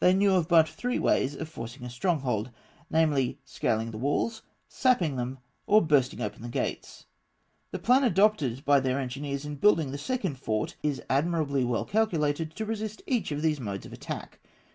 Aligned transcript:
They 0.00 0.14
knew 0.14 0.32
of 0.34 0.48
but 0.48 0.66
three 0.70 0.98
ways 0.98 1.34
of 1.36 1.50
forcing 1.50 1.84
a 1.84 1.90
stronghold; 1.90 2.50
namely, 2.90 3.40
scaling 3.44 3.90
the 3.90 3.98
walls, 3.98 4.40
sapping 4.66 5.16
them, 5.16 5.36
or 5.66 5.82
bursting 5.82 6.22
open 6.22 6.40
the 6.40 6.48
gates. 6.48 7.04
The 7.72 7.78
plan 7.78 8.02
adopted 8.02 8.64
by 8.64 8.80
their 8.80 8.98
engineers 8.98 9.44
in 9.44 9.56
building 9.56 9.90
the 9.90 9.98
second 9.98 10.38
fort 10.38 10.76
is 10.82 11.02
admirably 11.10 11.62
well 11.62 11.84
calculated 11.84 12.54
to 12.54 12.64
resist 12.64 13.02
each 13.06 13.30
of 13.32 13.42
these 13.42 13.60
modes 13.60 13.84
of 13.84 13.92
attack 13.92 14.38
(fig. 14.42 14.50